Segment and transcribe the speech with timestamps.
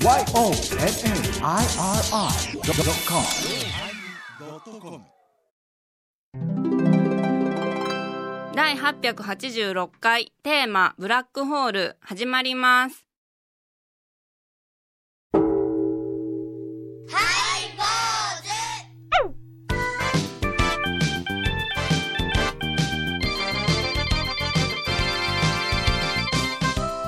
[0.00, 0.28] YONNIRI.com
[8.54, 13.07] 第886回テーマブラックホール始まります。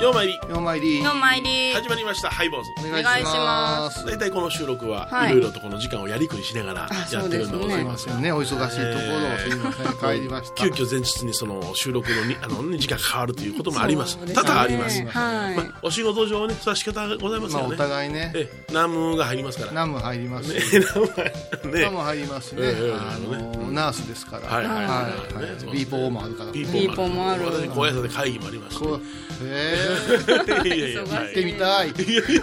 [0.01, 0.35] ようまいり。
[0.37, 1.75] ようまいりの参り。
[1.75, 2.30] 始まりました。
[2.30, 2.70] ハイボーズ。
[2.79, 4.07] お願いします。
[4.07, 5.33] 大体この収録ははい。
[5.33, 6.80] いろいろとこの時間をやりくりしながら
[7.12, 8.05] やってるんでございます。
[8.05, 8.33] すいませんね。
[8.33, 10.16] お忙しいところをすいません。
[10.16, 10.55] 帰りました。
[10.55, 14.16] 急遽前日にその収録のにあの、ね、時間変わるということもあります。
[14.33, 15.57] 多々あります、はい。
[15.57, 18.32] まあ、お仕事上ねそれは仕方ございますまあおよね、互いね。
[18.35, 18.73] ええ。
[18.73, 19.73] ナムが入りますから。
[19.73, 22.62] ナム入りますねしナム入りますね。
[22.62, 24.48] ええあのナースですから。
[24.48, 24.87] はいはいはい。
[24.87, 25.09] はは
[25.46, 25.51] い。
[25.51, 26.52] ねそういビーポーもあるから。
[26.52, 27.45] ピピーポーもある。
[27.45, 29.01] 私高野山で会議もありますしこうへ
[29.43, 31.89] え行ってみたい。
[31.89, 32.43] いやいや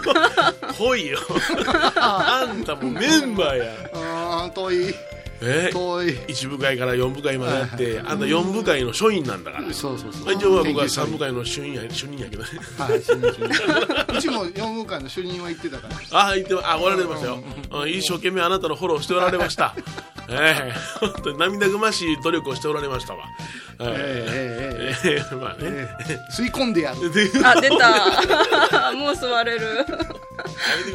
[0.72, 1.18] 来いよ。
[1.96, 3.72] あんたもメンバーや。
[3.92, 4.94] あー遠い
[5.40, 10.34] えー、一部会から四部会まであって、あんた4部会の書院なんだから、そうそうそう。
[10.34, 14.18] 一応僕は三部会の主任や主任やけどね、 はい、主任主任。
[14.18, 16.18] うちも四部会の主任は行ってたから。
[16.18, 19.74] ああ行ってああおられましたよ、うん一生懸命あなたのフォローしておられました。
[20.30, 23.24] ええ本当に涙ぐましい努力をしておられましたわ。
[23.80, 25.88] ええええ まあね、
[26.36, 26.98] 吸い込んでやる。
[27.44, 28.92] あ出た。
[28.92, 29.86] もう座れる。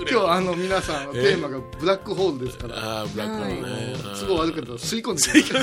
[0.09, 2.75] 今日あの皆さんのテーマがブラックホールですから。
[2.77, 3.95] ああ、ブラックホールね。
[4.19, 5.59] 都合悪いけど吸い込んでや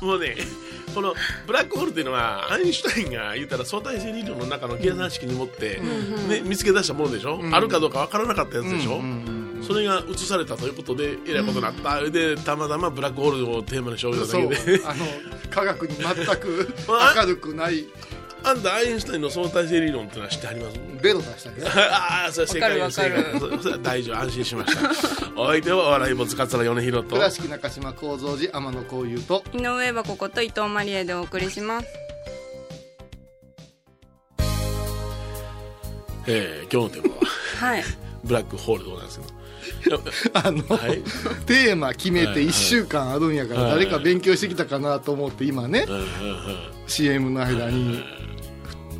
[0.00, 0.36] るもうね、
[0.94, 1.14] この
[1.46, 5.80] ブラックホールっていうのは、アインシュタインが言ったら相対性理論の中の計算式に持って、
[6.28, 9.00] ね、見つけ出したものでしょ、あるかどうかわからなかったやつでしょ、
[9.62, 12.00] それが映されたということで、えらいことになった。
[12.10, 14.80] で、たまたまブラックホールをテーマにしようだけで。
[14.84, 15.04] あの
[15.50, 16.04] 科学に全
[16.36, 17.14] く あ。
[17.16, 17.86] 明るくない
[18.44, 20.78] あんた、アインシュタインの相対性理論ってのは知ってあります？
[21.02, 23.00] ベロ出したけど ああ、それ正解です。
[23.00, 24.90] わかるわかる正解そ大丈夫、安心しました。
[25.40, 27.16] お相手は、お笑い坊主桂米宏と。
[27.16, 31.86] 倉敷中島幸三寺天野幸雄と井上はここと伊藤マリエでお送りします。
[36.26, 37.84] えー今日のテーマは、はい。
[38.24, 39.20] ブラックホールでございます
[39.82, 40.00] けど。
[40.34, 41.02] あの、はい
[41.46, 46.08] テーマ決めて1週間あるんやからはい誰か勉強してきたかなと思って今ねうんうんうん
[46.86, 48.02] CM の間に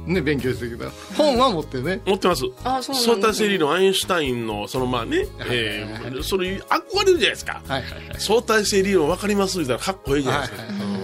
[0.07, 2.45] ね勉強してきた本は持ってね持ってます。
[2.65, 3.23] あ、そう相なんですね。
[3.23, 7.63] 対性理論、アインシュタインの、そのまあね、えー、それ、憧れるじゃないですか。
[7.67, 10.63] はいはいはい相対性理論分かります言ったらかっこいいじゃないですか。
[10.63, 11.03] はいはいはい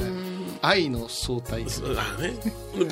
[0.62, 2.34] 愛の相対あね、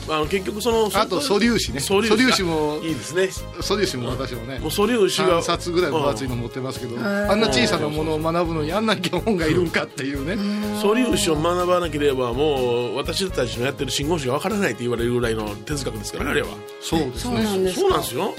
[0.08, 1.80] あの結局そのあと素粒子ね。
[1.80, 3.28] 素粒子素粒子もいいですね。
[3.60, 10.36] 素粒子も私もねもう素粒子が3冊ぐらい分厚いの持ってますけどあんな小さなものを学ぶのにあんな本がいるんかっていうね。
[10.80, 16.48] 素粒子を学ばなければもう私たちのやってる信号子が分からないって言われるぐらいの哲学ですからねあれは。
[16.80, 17.80] そうですそうなねんですか？
[17.80, 18.34] そうなんですよ。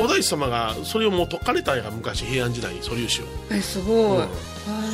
[0.00, 3.24] お大師様がそれをもう解かれたんや昔平安時代に素粒子を。
[3.50, 3.56] え。
[3.56, 4.26] え、すごい。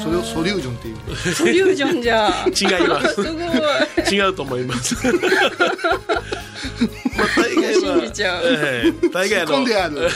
[0.02, 2.28] それをソリュージョンっていうソリュージョンじゃ。
[2.48, 3.14] 違います。
[3.22, 3.44] すごい。
[4.10, 4.96] 違うと思います
[7.16, 7.81] まあ大概は。
[7.81, 8.44] 信じちゃう。
[8.44, 9.50] ええ大概あの。
[9.50, 10.08] 突っ込んである。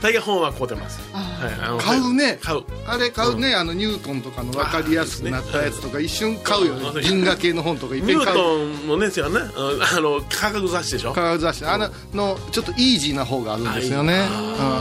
[0.00, 1.00] 大概本は買うてます。
[1.12, 1.54] はい。
[1.60, 2.38] あの買うね。
[2.40, 2.62] 買う。
[2.86, 7.02] あれ買うね、あのニュートンとかの分かりやすくなったやつとか一瞬買うようんね。
[7.02, 8.28] 銀河系の本とかいっぺん買う。
[8.28, 11.12] ニュートンのねですよねあの科学雑誌でしょ？
[11.12, 11.64] 科学雑誌。
[11.66, 14.20] あののちょっとイージーな方があるんですよね、うん、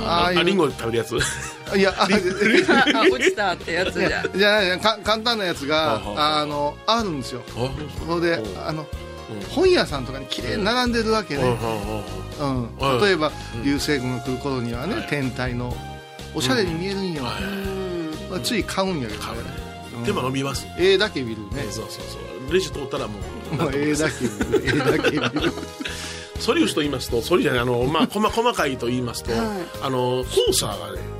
[0.08, 0.40] ああいう。
[0.40, 1.16] あリンゴ食べるやつ？
[1.76, 2.08] いやああ、
[3.12, 4.24] 落ちたってやつじゃ。
[4.36, 7.42] じゃないか簡単なやつがあのあるんですよ。
[7.58, 7.72] あ
[8.08, 8.86] それであの
[9.50, 13.32] 本屋さんとかに綺麗に並んでるわけね、うんうん例えば
[13.64, 15.76] 流星群が来る頃にはね、天体の
[16.36, 18.30] おしゃれに見えるんよ、うん。
[18.30, 19.28] まあつい買うんやけどね。
[19.98, 20.04] うん。
[20.06, 20.68] 手間伸びます。
[20.78, 21.64] 絵だけ見るね。
[21.72, 22.54] そうそうそう。
[22.54, 23.18] レジ通ったらも
[23.54, 24.68] うもう絵だけ見る。
[24.68, 25.52] 絵だけ見る。
[26.40, 29.42] 素粒子と言いますと素粒子じゃないあのまあ細細かいと言いますとはい。
[29.82, 31.17] あのコーサーがね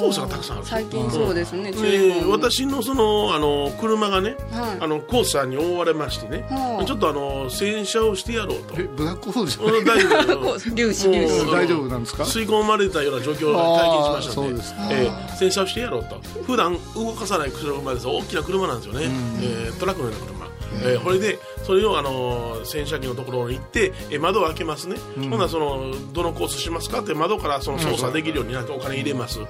[0.00, 1.72] 黄砂がたくさんある最近そうですね。
[1.72, 4.78] 注意で報も私のそのあの車がねはい。
[4.80, 6.86] あのコーサーに覆われましてねはい。
[6.86, 8.74] ちょっとあの洗車をしてやろうと。
[8.80, 9.78] えブラックホールじゃない？
[9.78, 10.58] うん大丈夫。
[10.60, 11.52] 粒子粒子。
[11.52, 12.22] 大丈夫なんですか？
[12.24, 16.20] 吸い込まれたような状況を体験しましたのででえー洗車をしてやろうと。
[16.44, 18.06] 普段動かさない車です。
[18.06, 19.06] 大きな車なんですよね、
[19.42, 25.30] えートラックのような車、えーこれでそれをあのー洗車機のところに行って、えー窓を開けますね、ほん。
[25.30, 29.46] ならそのどのコースしますかって窓からその操作できるようになってお金入れます、ね、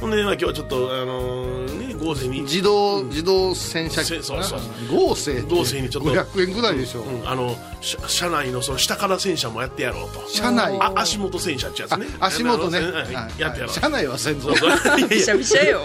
[0.00, 2.42] ほんで、まあ、今日はちょっとあのーね合成に。
[2.42, 4.08] 自動自動洗車機。
[4.08, 4.60] せそうそう。
[4.90, 6.10] 合成合成にちょっと。
[6.12, 10.28] 500円ぐらいでしょ、うんあの車車内のその下から洗車もやってやろうと。
[10.28, 10.76] 車内。
[10.80, 12.80] あ足元洗車ってやつあね足元ね、
[13.38, 13.68] やってやろう。
[13.68, 14.98] 車内は洗そう浄そう。
[14.98, 15.16] いやいや。
[15.16, 15.82] びしゃびしゃよ。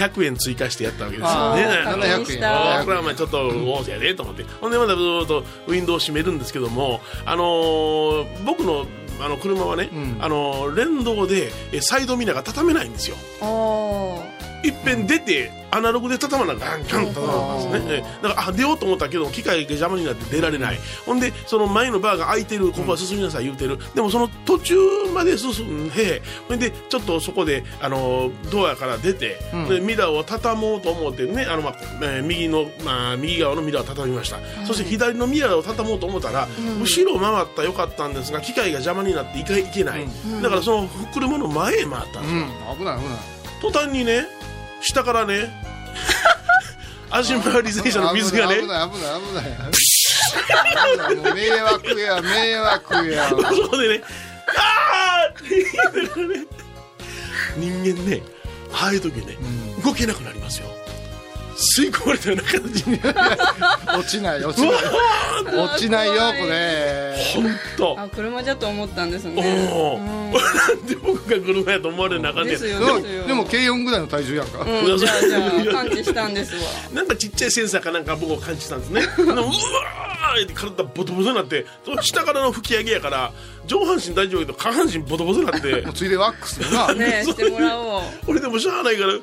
[0.00, 4.44] 100円追加してやったわけですよあねー確認し700たあーこれはまあちょっと大手やでと思って。
[4.60, 4.94] ほんでまた
[5.24, 8.86] ずっとウィンドウを閉めるんですけどもあのー僕の
[9.22, 10.16] あの車はね、うん。
[10.18, 13.16] あの連動でえサイドミラーが畳めないんですよ。
[13.42, 14.22] あ
[14.62, 20.78] いっぺん出てアナログで畳まなガンガン畳まなますね、えだからあ出ようと思ったけど機械が邪魔になって出られない。
[21.06, 23.78] ほんでその前のバーが開いてるここは進みなさい言うてる。
[23.94, 24.74] でもその途中
[25.14, 29.68] まで進んでほんでちょっとそこであのドアから出て、うん。
[29.68, 36.48] でミラーを畳もうと思ってねあの、まあえー右の、まあ、右側のミラーを畳みました、そして左のミラーを畳もうと思ったら、
[36.80, 40.06] 後ろ回ったらよかったんですが機械が邪魔になっていけいけない、
[40.42, 42.40] だからその車の前へ回ったんですよ、
[42.72, 42.78] うん。
[42.78, 43.18] 危ない危ない。
[43.60, 44.26] 途端にね
[44.80, 45.50] 下からね。
[47.10, 48.60] 足回り洗車の水がね。
[48.60, 49.44] 危ない危ない危ない。
[50.92, 51.16] 危ない。
[51.16, 53.28] もう迷惑や迷惑や。
[53.28, 53.36] そ
[53.68, 54.04] こでね
[54.56, 56.46] 「あー!」ってね。
[57.56, 58.22] 人間ね
[58.72, 59.36] ああいう時ね、
[59.84, 60.68] 動けなくなりますよ
[61.60, 62.98] 吸い込まれたような感じに
[63.98, 64.72] 落ちない落ちない。
[65.56, 67.16] 落ちないよこれ。
[67.34, 67.44] 本
[67.76, 68.00] 当。
[68.00, 69.68] あ車じゃと思ったんですおね。
[69.72, 70.32] おうん。
[70.32, 70.38] な
[70.82, 76.60] んで僕が車やと思われなあかんねんですよでもでも軽音ぐらいの体重やんか、うんじゃあじゃあ感知したんですわ。
[76.94, 79.02] なんかちっちゃいセンサーかなんか僕を感じたんですね。
[79.18, 83.32] うわーって体ボトボトになってその下からの吹き上げやから
[83.66, 85.84] 上半身大丈夫やけど下半身ボトボトになって。
[85.94, 86.94] ついでワックスよな。
[86.94, 88.02] ねしてもらおう。
[88.28, 89.14] 俺でもしゃあないから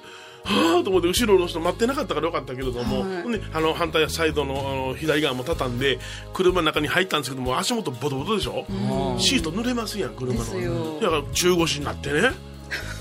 [0.47, 3.41] はあと思って後ろの人待ってなかったからよかったけれども、はい。
[3.53, 5.99] あの反対サイドのあの左側も畳んで
[6.33, 8.65] 車の中に入ったんですけども足元ボトボトでしょ、
[9.19, 10.99] シート濡れますやん車の。
[11.01, 12.31] だから中腰になってね。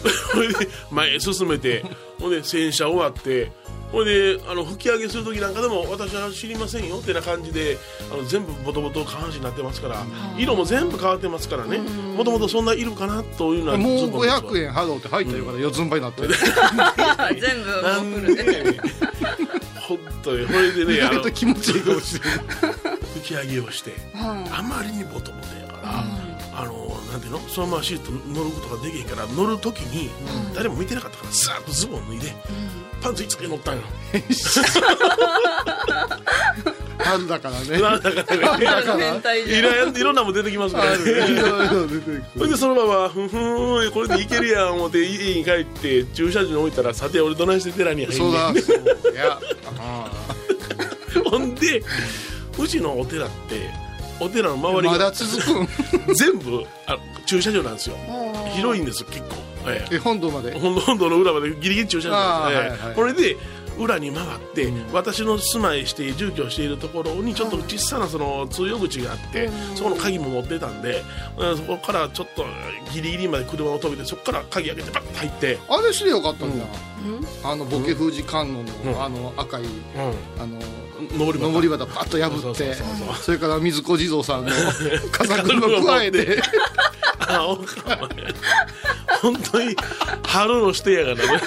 [0.90, 1.84] 前へ進めて
[2.18, 3.52] ほんで洗車終わって
[3.92, 7.78] ほいであの吹き上げする時なんかでも私は知りませんよってな感じで
[8.12, 10.04] あの全部ボトボト下半身になってますから
[10.36, 11.78] 色も全部変わってますからね。
[11.78, 14.44] もともとそんないるかなというのはもうずっと思ってます。
[14.44, 16.34] 500円払うって入ったよから四つん這いになってる。
[17.40, 17.82] 全部。
[17.82, 18.80] なんでで
[19.86, 20.46] 本当に。
[20.46, 26.25] これでね あの意外と気持ちいいかもしれない吹き上げをしてはあまりにボトボトやから、
[26.58, 26.72] あの
[27.12, 27.38] なんていうの？
[27.40, 30.08] そのままシート乗ることができへんから乗る時に
[30.54, 32.34] 誰も見てなかったからさーっとズボン脱いで、
[33.02, 33.82] パンツいつけ乗ったんよ。
[36.98, 37.78] 春だからね。
[37.78, 38.64] だからね。
[38.64, 39.34] だから。
[39.34, 41.36] いろいろんなもん出てきますからあるねい。
[41.36, 49.12] ろ出てくるそれでそのままふんふんこれでいけるやん思って家に帰って駐車場に置いたらさて俺どないして寺に入んそうねんだそう。
[49.12, 49.38] いや
[49.78, 50.10] あ
[51.30, 51.82] ほんで
[52.58, 53.70] うちのお寺って
[54.20, 56.14] お寺のあ周りがまだ続くん？
[56.14, 56.96] 全部あ
[57.26, 57.96] 駐車場なんですよ。
[58.08, 59.26] あ広いんです結構、
[59.66, 59.96] ええ。
[59.96, 60.52] え本堂まで？
[60.58, 63.36] 本堂の裏までギリギリ駐車場なんです、あーはいはいええこれで
[63.78, 71.02] 裏に回って、私の住まいして住居しているところにちょっと小さなその通用口があって、そこの鍵も持ってたんで、
[71.37, 72.44] うんそこからちょっと
[72.93, 76.64] ギリギリまで車を止めてそこから鍵開けてバッと入って、あれしてよかったんだ。
[77.44, 78.93] あのボケ封じ観音うん。
[78.93, 79.67] のあの赤いう
[80.38, 80.61] あのん、
[81.19, 84.50] 登り登り旗パッと破ってそうそうそうそれから水子地蔵さんの
[85.12, 86.43] 笠車加えて。
[87.28, 88.08] あおかま
[89.22, 89.76] 本当に
[90.24, 91.22] 春のしてやがな。
[91.22, 91.40] ね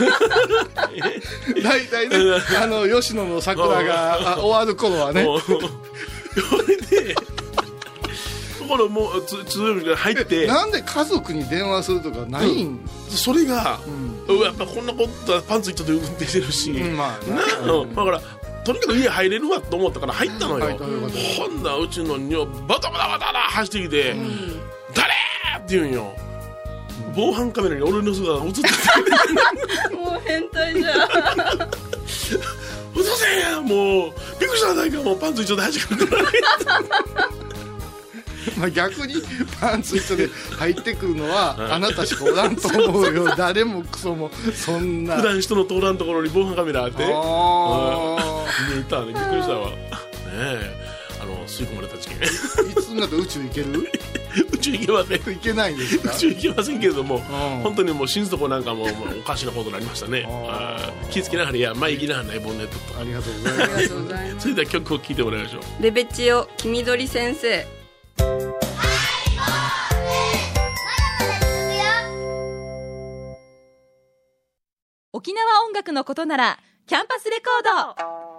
[1.63, 2.17] 大体ね
[2.61, 5.25] あの吉野の桜があ終わる頃はね。
[5.45, 10.47] それでところもうつ通用口から入って。
[10.47, 12.79] なんで家族に電話するとかないん？
[13.09, 13.79] それが、
[14.27, 17.29] うやっぱこんなことはパンツ一丁で運転してるし、うんまあ
[17.65, 17.95] なうん。
[17.95, 18.21] だから
[18.63, 24.15] とにかく家入れるわと思ったから入ったのよ、ほんならうちの女バタバタバタバタ走ってきて
[24.93, 25.13] 「誰?」
[25.57, 26.13] って言うんよ
[27.15, 28.61] 防犯カメラに俺の姿が映って
[29.95, 30.99] もう変態じゃん
[32.95, 34.73] 「うそせんやもうびっくりした。
[34.73, 36.25] ないかもうパンツ一丁で走ってくる
[38.57, 39.15] まあ逆に
[39.59, 43.33] パンツ一丁で入ってくるのはあなたしかおらんと思うよ。
[43.37, 45.17] 誰もクソもそんな。
[45.17, 47.03] 普段人の通らんところに防犯カメラあって。
[47.03, 48.17] あ
[48.73, 49.07] 見えたね。
[49.07, 49.69] びっくりしたわ。
[49.69, 49.75] ね
[50.35, 52.17] えあの吸い込まれた事件。
[52.19, 53.91] ーいつになって宇宙行ける？
[54.53, 55.35] 宇宙行けません。
[55.35, 56.11] 行けないんですか？
[56.15, 57.19] 宇宙行けませんけれども、ん。
[57.63, 60.27] 本当にもう死ぬとこなんかもうもうおかしなことになりましたね。
[61.11, 62.99] 気ぃつけながらいや前行きながらねボンネットと。
[62.99, 63.73] ありがとうございます。
[63.73, 67.65] ありがとうございますそれでは曲を聴いてもらいましょうレベチオ黄緑先生。
[75.13, 78.38] 沖縄音楽のことならキャンパスレコード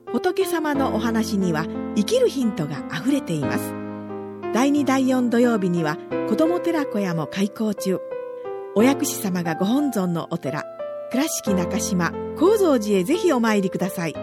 [0.11, 1.65] 仏様のお話には
[1.95, 3.73] 生きるヒントがあふれています
[4.53, 7.99] 第2第4土曜日には子ども寺小屋も開校中
[8.75, 10.65] お薬師様がご本尊のお寺
[11.11, 14.13] 倉敷中島・高蔵寺へぜひお参りください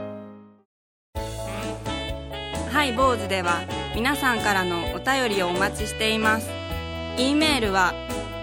[2.71, 3.61] ハイボーズでは
[3.95, 6.49] 皆さんからのお便りをお待ちしています。
[7.17, 7.93] e メールは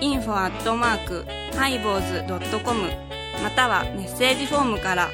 [0.01, 1.25] info アットマーク
[1.55, 2.89] ハイボーズドットコム
[3.41, 5.09] またはメッセージフォームから。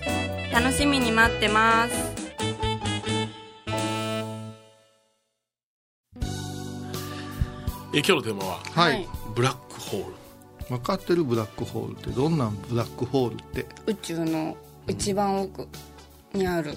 [0.54, 2.12] 楽しみに待ってます。
[7.94, 10.14] え今日のテーマははい、ブラックホール。
[10.70, 13.66] 分かってるブラックホールってどんなんブラックホールって？
[13.88, 14.56] 宇宙の
[14.88, 15.68] 一番奥
[16.34, 16.76] にある。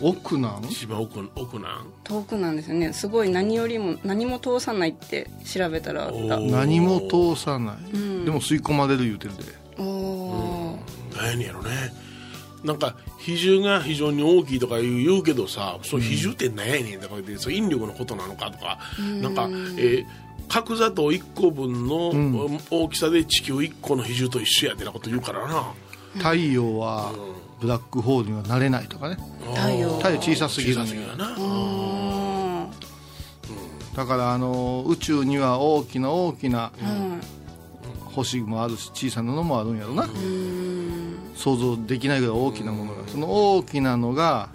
[0.00, 1.86] 奥なん一番奥奥なん？
[2.04, 2.92] 遠くなんですよね。
[2.92, 6.38] すごい何よりも何も通さないって調べたらあった。
[6.38, 8.24] 何も通さない、ん。
[8.24, 9.42] でも吸い込まれる言うてるで。
[9.78, 10.78] おお
[11.16, 11.70] 何やねんやろね。
[12.64, 18.78] なんか比重が非常に大きいとか言う言うけどさその比重って何やねんとか言って引力のことなのかとか
[19.20, 20.06] なんか、えー
[20.48, 22.60] 角砂糖1個分のん。
[22.70, 25.74] 大きさで地球1個の比重と一緒やってなこと言うからな。
[26.14, 27.12] 太陽は
[27.60, 29.16] ブラックホールにはなれないとかね。
[29.54, 29.96] 太陽。
[29.96, 30.78] 太陽小さすぎる
[33.96, 36.70] だからあの宇宙には大きな大きな
[38.14, 40.08] 星もあるし小さなのもあるんやろな。
[41.34, 43.08] 想像できないぐらい大きなものが。
[43.08, 44.50] その大きなのが、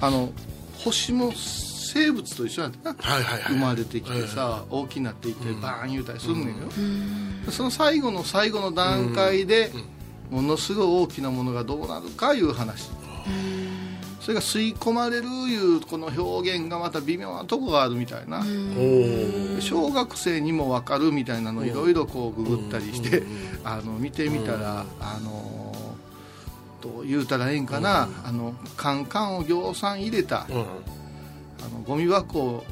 [0.00, 0.30] あの
[0.78, 2.96] 星も生物と一緒なんだな。
[2.98, 3.52] はいはいはい。
[3.54, 6.56] 生まれてきてさ、大きくなっていってバーン言うたりするんだよ、
[7.50, 9.70] その最後の最後の段階で、
[10.32, 12.88] ものすごい大きなものがどうなるかいう話、
[14.18, 18.42] それが吸い込まれるいうこの表現がまた微妙なとこがあるみたいな、
[19.60, 23.22] 小学生にも分かるみたいなのいろいろこうググったりして、
[23.62, 25.74] あの見てみたら、あの
[26.80, 31.01] どう言うたらええんかな、あのカンカンをぎょうさん入れた、うん
[31.64, 32.64] あのゴミ箱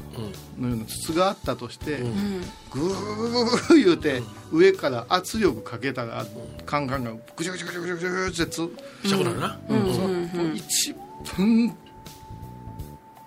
[0.59, 2.41] のような筒があったとして、ん。
[2.71, 4.21] グー言うて
[4.51, 6.25] 上から圧力かけたら
[6.65, 8.51] カンカンがぐちゃぐちゃぐちゃぐちゃぐちゃぐちゃつ、
[9.03, 10.93] したくなるな、そのもう一
[11.37, 11.77] 番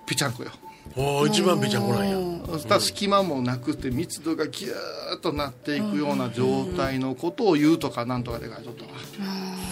[0.07, 0.51] ぺちゃんこよ
[0.97, 8.91] おー一番ぺちゃんこなんやそしたら隙間もなくて密度がギューッとなっていくような状態のことを言うとかなんとかで書いとったわ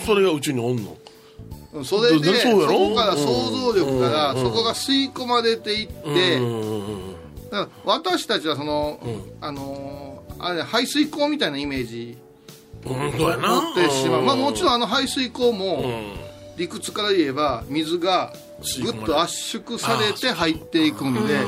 [0.05, 0.97] それが宇宙におんの
[1.85, 4.43] それでだそこから想像力からうん。
[4.43, 9.23] そこが吸い込まれていって、だから私たちはその、うん。
[9.41, 10.13] あのー
[10.45, 12.19] あれ排水口みたいなイメージ
[12.85, 13.61] うんうんそうやな。
[13.61, 16.13] 持ってしまう、まあ、もちろんあの排水口うもん。
[16.57, 18.33] 理屈から言えば水が
[18.83, 21.41] ぐっと圧縮されて入っていくんで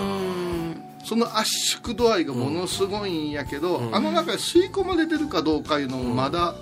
[1.04, 1.50] その圧
[1.83, 6.54] 縮度合いがものすごいんやけど、あの中で吸い込まれてるかどうかいうのもまだ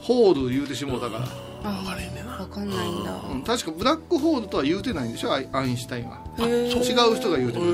[0.00, 1.28] ホール言うてしもうたから、
[1.70, 2.32] 分かれへんねんな。
[2.32, 3.20] わかんないんだ。
[3.30, 3.42] うん。
[3.42, 5.32] 確かブラックホールとは言うてないんでしょ？
[5.32, 6.18] アイアインシュタインは。
[6.38, 7.70] 違う人が言うてくる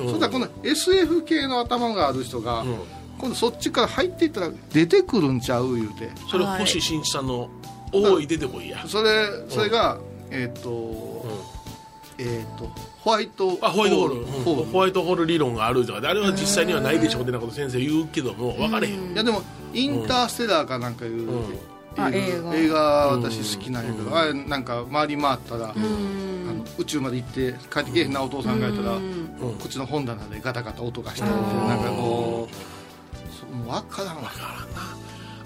[0.00, 2.78] うんそしたらこの SF 系の頭がある人が、うん。
[3.18, 6.10] 今度そっちから入っていったら出てくるんちゃう言うて。
[6.30, 7.48] それ星新一さんの
[7.92, 9.98] 「おい出てこいや」それそれが、
[10.30, 11.24] えっ、と、
[12.18, 14.62] えっ、とホワイトあホワイトホール、ホール。
[14.62, 14.72] うん。
[14.72, 21.38] ホワイトホール理論があるとかであれは実際にはないでしょうってなこと先生言うけども分かれへん、いやでもインターステラーかなんかいう、うん。
[21.38, 21.40] あ
[22.12, 22.54] 映画。
[22.54, 29.26] 映画私好きなんやけど、あれなんか回り回ったら、あの宇宙まで行って帰ってけえへんなお父さんがいたら、うん。
[29.38, 32.48] こっちの本棚でガタガタ音がしたてなんかこ
[33.52, 34.30] うもう分からんわ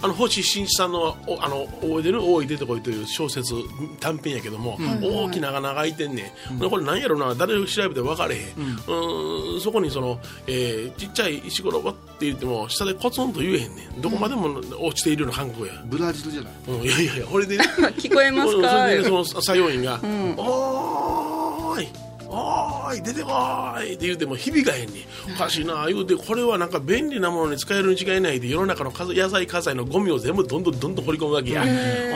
[0.03, 3.55] あの星新一さんのおあの覚えてる「おい出てこい」という小説
[4.01, 8.43] 短編やけども、大きな穴が開いてんねん、これ何やろな誰を調べても分かれへん、
[8.87, 14.01] うん、そこにその、えーちっちゃい石ころばって言っても下でコツンと言えへんねん。
[14.01, 14.49] どこまでも
[14.81, 16.53] 落ちているような感覚や、ブラジルじゃない？
[16.69, 17.57] うん、いやいやいやこれで。
[17.59, 17.65] ね
[17.99, 18.89] 聞こえますそか
[19.25, 20.01] その作業員が
[20.37, 21.89] 「おーい。
[22.07, 25.35] おーい出てこーい」って言うても響かへんねん。
[25.35, 31.63] おかしいな言うてこれはなんか便利なものに使えるに違いないで世の中のか野菜火災のゴミを全部どんどんどんどん掘り込むわけや。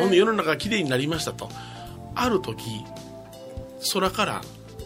[0.01, 1.49] ほんで世の中がきれいになりましたと。
[2.15, 2.85] ある時
[3.93, 4.41] 空から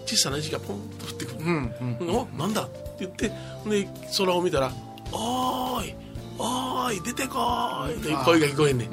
[0.06, 3.28] 小さな石がポンと降ってくる、うんうんおなんだって言って
[3.62, 4.72] ほんで空を見たら
[5.12, 5.94] 「おーい
[6.38, 8.88] おーい出てこーい」という声が聞こえんねん、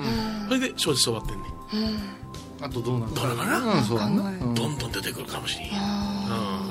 [0.47, 2.25] それで小説終わってんねん。
[2.61, 5.75] あとどうなのどうなのかなうんそうだな、うんどんどん出てくるかもしれん、うん、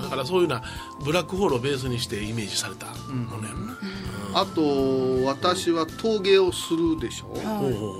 [0.04, 0.62] だからそういうような
[1.04, 3.78] ブラックホールをベースにしてイメージされたものやろな、
[4.34, 7.26] あと私は陶芸をするでしょ？
[7.26, 7.94] ほうほ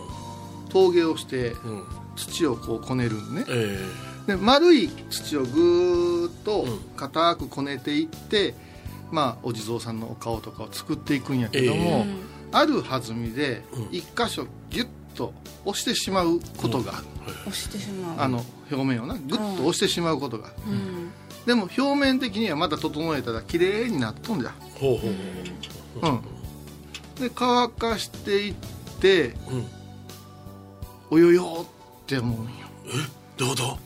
[0.69, 1.85] 陶芸をしてううん。
[2.17, 3.45] 土をこうこねるんね。
[3.49, 3.79] え
[4.27, 6.79] で丸い土をぐーっとうん。
[6.97, 8.55] 硬くこねていって
[9.11, 12.05] まあ、お地蔵さんのお顔とかを作っていくんやけども、
[12.51, 15.33] ある弾みで一箇所ギュッと
[15.65, 17.07] 押してしまうことがある、
[17.47, 18.21] 押してしまう。
[18.21, 21.11] あの表面をなグッと押してしまうことがある、うん。
[21.47, 25.15] でも表面的にはまた整えたら綺麗になっとんじゃほうほう
[26.01, 26.21] ほうん。
[27.21, 28.55] で乾かしていっ
[29.01, 29.67] てううん。
[31.11, 31.67] およよ
[32.03, 32.51] って思うんよ。
[33.37, 33.79] どういうこと？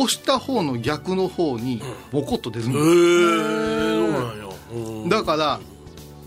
[0.00, 1.82] 押した方の逆の方に
[2.12, 5.08] ボコッと出るへえの、そうなんようん。
[5.08, 5.60] だから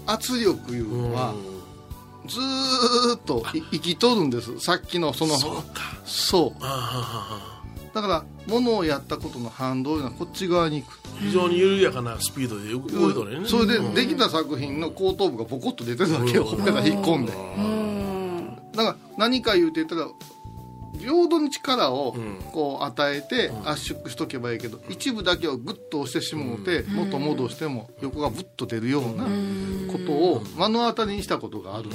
[0.08, 1.34] 圧力いうのは
[2.32, 4.60] ずーっとい生きとるんです。
[4.60, 5.38] さっきのその
[6.06, 6.64] そう
[7.94, 11.00] だから物をやったことの反動いうのはこっち側に行く。
[11.20, 13.48] 非常に緩やかなスピードで動いとるよね。
[13.48, 13.94] それでうん。
[13.94, 16.46] できた作品の後頭部がボコッと出てるわけよ。
[16.46, 18.58] ほっぺた引っ込んでうん。
[18.72, 20.08] だから何か言うて言ったら
[21.02, 22.42] 平等に力をうん。
[22.52, 29.24] こう与えて圧縮しとけばいいけど一部だけをグッと押してしもうて元戻しても横がブッと出るような
[29.92, 31.90] ことを目の当たりにしたことがある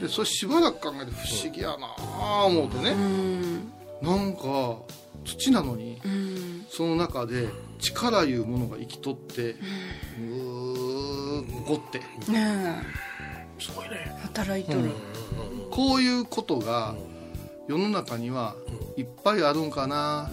[0.00, 2.90] でそれしばらく考えて不思議やなあ思うてね。
[2.90, 3.72] うん。
[4.02, 4.78] なんか
[5.24, 6.66] 土なのにうん。
[6.68, 9.54] その中で力いうものが生きとって
[10.18, 12.00] ぐーごって。
[12.30, 12.82] ね
[13.58, 13.96] すごいね。
[14.06, 14.90] え働いとる。
[15.70, 16.94] こういうことが
[17.68, 18.54] 世の中には
[18.96, 20.30] いっぱいあるんかな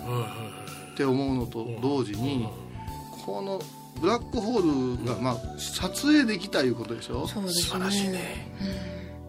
[0.94, 2.48] って思うのと同時に
[3.26, 3.62] この
[4.00, 7.28] ブラックホールがまあ撮影できたいうことでしょ？
[7.28, 7.62] そうですね。
[7.62, 8.52] 素晴らしいね。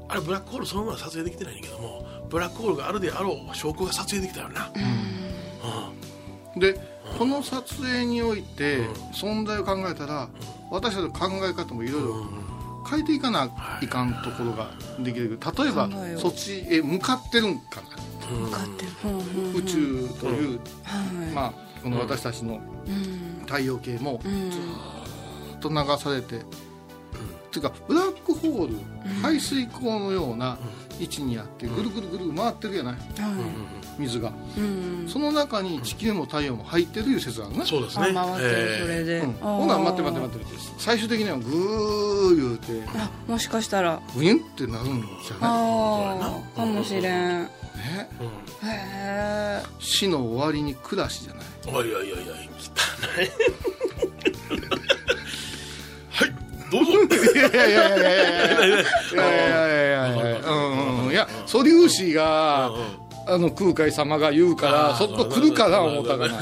[0.09, 4.71] あれブラックホールそのまま撮影できてないんだけどもブラックホールがあるであろう証拠が撮影できたよな。
[6.57, 6.79] で
[7.19, 10.29] この撮影において存在を考えたら
[10.71, 12.27] 私たちの考え方もいろいろ
[12.89, 13.87] 変えていかない。
[13.87, 15.39] かんところができる。
[15.57, 17.92] 例えばそっちへ向かってるんかな
[19.55, 23.45] 宇宙というはいまあこの私たちのうん。
[23.47, 24.51] 太陽系もうん。
[24.51, 26.41] ずっと流されて、っ
[27.51, 28.75] ていうかブラックホール
[29.21, 30.59] 排水口のような
[30.99, 32.95] 位置にあってぐるぐるぐる回ってるやない？
[32.95, 33.01] は
[33.99, 34.31] 水が。
[34.57, 35.09] いうん。
[35.09, 38.07] その中に地球も太陽も入ってるいう説があるねそうですね。
[38.09, 39.21] あ回ってるそれで。
[39.41, 40.63] ほな待って待って待って待って。
[40.79, 44.01] 最終的にはグー言うてあもしかしたら。
[44.15, 46.57] ブニュンってなるんじゃない？
[46.57, 47.51] かもしれん
[47.83, 48.09] ね。
[48.65, 51.45] へえ死の終わりに暮らしじゃない？
[51.67, 52.23] おいおいおいおい汚
[53.23, 53.29] い。
[56.11, 56.33] はい
[56.71, 56.93] どうぞ。
[57.35, 62.73] いやいやいやいやいやいやいやいやいやいやうんうんいや素粒子が
[63.27, 66.41] あの空海様が言うからそっと来るかな思ったかな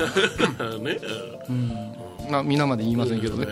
[0.79, 0.99] ね
[2.31, 3.47] まあ皆まで言いませんけどね、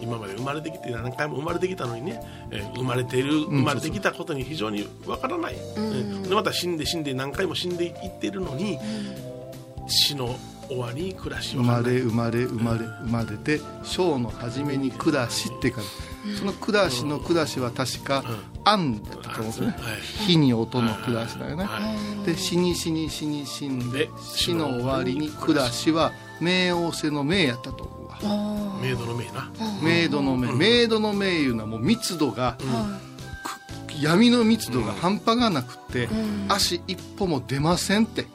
[0.00, 6.22] 今まで生まれてきて何回も生まれてきたのにね、えー生まれている生まれてきたことに非常にわからない、うん。
[6.22, 8.78] でまた死んで死んで何回も死んでいっているのに、
[9.86, 10.36] 死の
[10.68, 18.24] 終わりに暮らし生まれ生まれ生まれ生まれて生の初めに暮らしってからその暮らしの暮らしは確か
[18.64, 19.76] 「あん」だったと思うんですねはい。
[20.26, 21.64] 火に音の暮らしだよね。
[21.64, 21.80] は
[22.24, 25.92] で死に死に死に死んでで死の終わりに暮らし。
[25.92, 27.84] は冥王星の冥やったと。
[27.84, 29.50] 思うわあメイドのメイな、
[29.82, 32.56] メイドの冥メイドの冥いうのはもう密度が
[33.86, 36.08] く闇の密度が半端がなくって
[36.48, 38.26] 足一歩も出ませんって。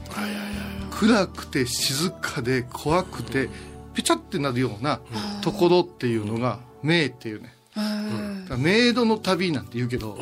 [1.00, 3.48] 暗くて静かで怖くて
[3.94, 5.00] ピチャってなるような
[5.40, 10.18] ところっていうのが冥っていうねあだからメイドの旅なんて言うけど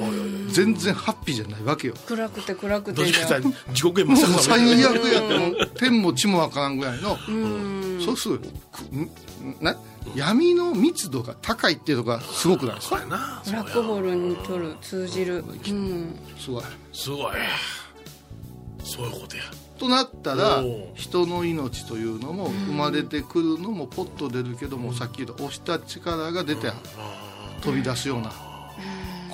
[0.50, 1.94] 全然ハッピーじゃないわけよ。
[2.06, 3.02] 暗くて暗くて
[3.72, 4.92] 地獄へもう最悪やっ
[5.28, 8.00] てもう天も地もわからんぐらいのうん。
[8.04, 8.40] そうする
[9.60, 9.76] な
[10.14, 12.96] 闇の密度が高いっていうのがすごくないですか？
[13.04, 15.38] ブラックホールにとる通じる。
[15.38, 16.16] うん。
[16.38, 16.62] すごい。
[16.92, 17.32] すごい。
[18.84, 19.42] そういうことや。
[19.78, 20.62] となったら
[20.94, 26.68] 人の命というのも生まれてくるのもポッと出るけどもさっき言った押した力が出て
[27.60, 28.32] 飛び出すような。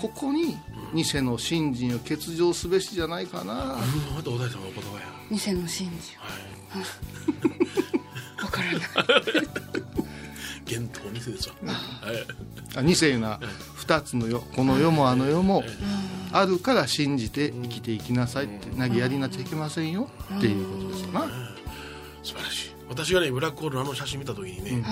[0.00, 0.56] ここに
[0.94, 3.54] 偽の信心を欠場すべしじゃないかな。
[3.54, 3.60] うん
[4.14, 5.06] またお大様の言葉や。
[5.30, 6.18] 偽の真珠
[8.44, 8.80] わからない。
[10.66, 12.26] 幻冬偽ですわ、はい。
[12.76, 13.40] あ二世な。
[13.74, 14.40] 二つの世。
[14.40, 15.64] この世もあの世も
[16.32, 20.08] あるから信じて生きていきなさいってなぎやりなっちゃいけませんよ。
[20.37, 21.20] っていうことですよな。
[22.22, 22.70] 素晴らしい。
[22.88, 24.84] 私がねブラックホールのあの写真見た時にね、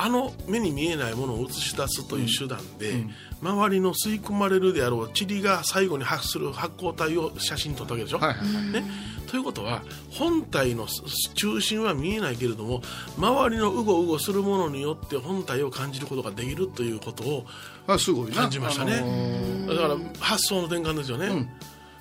[0.00, 3.04] あの目に見えないものを映し出すという手段で、
[3.42, 8.72] 周りの吸い込まれるであろう塵が最後に発する発光体を写真に撮ったわけでしょ、はいはいはい。
[8.72, 8.84] ね、
[9.26, 10.86] ということは本体の
[11.34, 12.80] 中心は見えないけれども
[13.16, 17.46] 周りのうごうごするものによって本体を感じることができるということを
[17.86, 18.42] あすごいな。
[18.42, 19.76] 感じましたね、あのー。
[19.76, 21.52] だから発想の転換ですよね、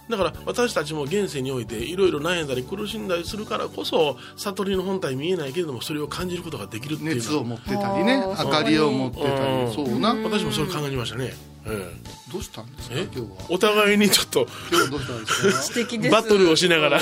[0.09, 9.65] だから私たちも現世においていろいろ悩んだり苦しんだりするからこそ悟りの本体見えないけれどもそれを感じることができるっていう熱を持ってたりね明かりを持ってたうん。
[9.67, 10.15] りそうな。
[10.15, 11.33] 私もそれ考えましたね、
[11.65, 11.91] え
[12.31, 13.01] どうしたんですかえ？
[13.03, 13.27] 今日は。
[13.49, 14.47] お互いにちょっと。
[14.71, 15.61] 今日はどうしたんですか？
[15.63, 16.11] 素敵です。
[16.13, 17.01] バトルをしながら。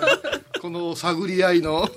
[0.62, 1.88] この探り合いの。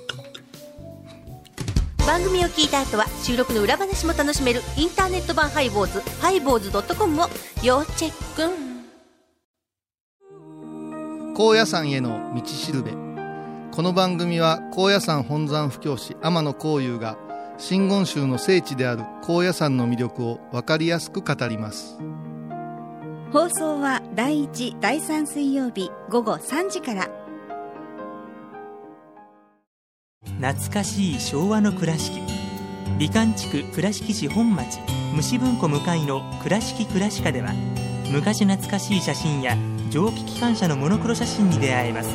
[2.05, 7.29] 番組を聞いた後は収録の裏話も楽しめるインターネット版ハイボーズハイボーズドットコムを
[7.63, 8.70] 要チェック
[11.43, 12.91] 高野山への道しるべ。
[13.71, 17.17] この番組は高野山本山布教師天野幸雄が
[17.57, 21.97] 真言宗の聖地である高野山の魅力を分かりやすく語ります。
[23.33, 27.09] 放送は第1第3水曜日午後3時から。
[30.39, 32.21] 懐かしい昭和の倉敷。
[32.99, 34.77] 美観地区倉敷市本町。
[35.15, 37.51] 虫文庫向かいの「倉敷倉歯科」では
[38.11, 39.57] 昔懐かしい写真や
[39.91, 42.09] 蒸気機関車のモノクロ写真に出会えます。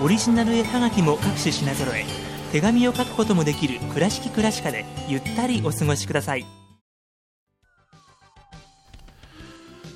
[0.00, 2.04] オリジナル絵はがきも各種品揃え
[2.52, 6.46] 手紙を書くこともできる「倉敷倉敷」でゆったりお過ごしください。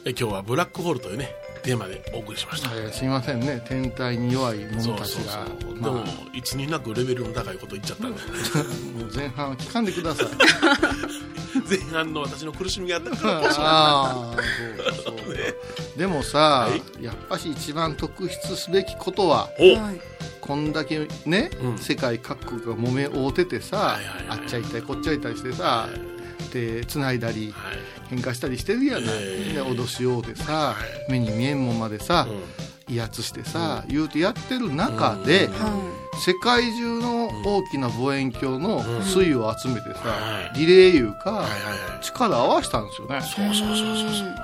[0.04, 1.30] え今日はブラックホールというね
[1.66, 3.60] テーマでお送りしました、えーすいませんね。
[3.66, 5.44] 天体に弱い者たちが。
[5.44, 5.92] でまあ。
[5.94, 8.20] もいつになくレベルの高いこと言っちゃったんで。
[9.04, 10.26] もう前半は聞かんでください。
[11.68, 15.16] 前半の私の苦しみがあったから ああそうかそう。
[15.16, 15.22] か
[15.96, 17.04] でもさ、はい。
[17.04, 19.50] やっぱし一番特筆すべきことは
[20.40, 21.78] こんだけね、うん。
[21.78, 25.88] 世界各国が揉め合うててさ、はいはいはいあっちゃいったりこっちゃいったりしてさ、
[26.52, 30.76] で繋いだりはい喧嘩したりしてるやない、ええで脅しようでさ、
[31.08, 31.12] い。
[31.12, 32.26] 目に見えんもんまでさ、
[32.88, 35.48] 威圧してさ、言うてやってる中で、
[36.24, 40.58] 世界中の大きな望遠鏡の水を集めてさ、はい。
[40.58, 41.46] リレーいうか、
[42.00, 43.20] 力合わせたんですよね。
[43.20, 44.34] そうそうそうそうそう。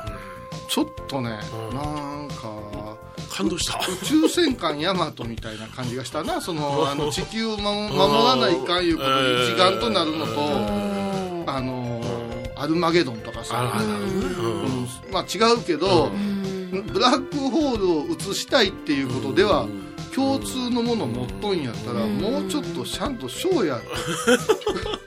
[0.69, 1.39] ちょっとね、
[1.71, 1.77] うん。
[1.77, 2.73] なんか
[3.33, 3.79] 感動した。
[3.79, 10.33] 宇宙戦艦ヤマトみたいな感じがしたなそのあの地球を守守らないかんいうことで一丸となるのと
[11.47, 12.02] あの
[12.63, 13.55] アルマゲドンとかさ、
[15.13, 16.11] まあ違うけど、
[16.93, 19.67] ブラックホールを映したいっていうことでは、
[20.15, 23.81] 共通のもの持っとんやったら、もうちょっとちゃんとしょうや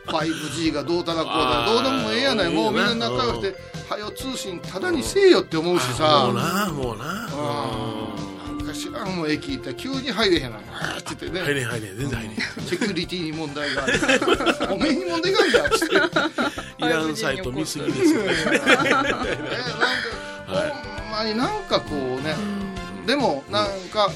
[0.07, 2.53] 5G がどうたらこうだどうでもええやない。
[2.53, 3.55] もうみんな仲良くて
[3.89, 6.25] はよ通信ただにせえよって思うしさ。
[6.27, 7.27] もうなもうな
[8.75, 10.65] 知らんもん駅行ったら急に入れへんなって
[11.05, 11.41] 言ってね。
[11.41, 12.65] 入れん入れん全然入れん。
[12.65, 14.73] セキュリティに問題がある。
[14.73, 15.87] おめえに問題があるんだって。
[15.89, 18.31] 言っていらんサイト見すぎですよね。
[18.53, 18.59] え
[18.91, 19.25] なんか、
[20.47, 20.55] ほ
[21.07, 22.35] んまになんかこうね、
[23.07, 24.09] でもなんか、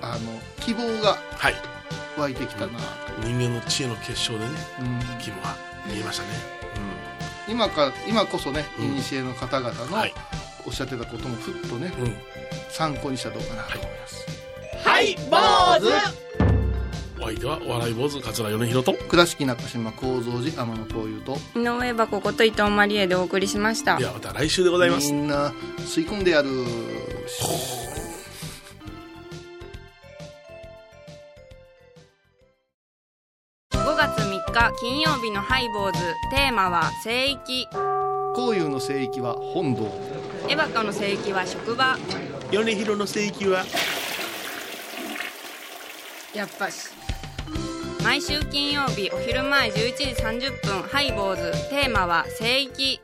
[0.00, 1.54] あの希望がはい。
[2.18, 2.78] 湧いてきたなと、
[3.24, 4.50] 人間の知恵の結晶でね
[4.80, 5.18] うん。
[5.18, 6.28] 希望が見えましたね。
[7.48, 9.00] 今か今こそねうん。
[9.00, 10.14] 古の方々のはい
[10.66, 12.14] おっしゃってたこともふっとね、うん。
[12.70, 14.26] 参考にしたらどうかなと思います、
[14.84, 15.38] はい坊
[15.80, 15.88] 主！
[17.20, 18.94] お相手はお笑い坊主桂米宏と。
[19.08, 21.38] 倉敷中島幸三寺天野幸雄と。
[21.56, 23.96] 井上箱こと伊藤マリエでお送りしました。
[23.96, 25.12] ではまた来週でございます。
[25.12, 26.48] みんな吸い込んでやる。
[26.48, 26.64] 5
[33.96, 36.00] 月3日金曜日のハイボーズ
[36.32, 37.68] テーマは聖域。
[38.34, 39.82] 幸雄の聖域は本堂
[40.48, 41.96] エバカの聖域は職場。
[42.50, 43.64] 米広の聖域は？
[46.34, 46.88] やっぱし。
[48.02, 51.52] 毎週金曜日お昼前11時30分ハイボーズ。
[51.70, 53.00] テーマは聖域。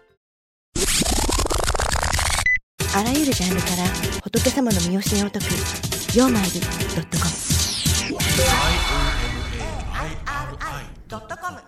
[2.97, 3.85] あらゆるジャンルから
[4.25, 5.45] 仏様の身教えを解く
[6.17, 6.49] 「曜マイま
[6.97, 7.31] ドットコム」
[8.09, 8.49] 「i o m
[9.95, 11.61] a i r i .com」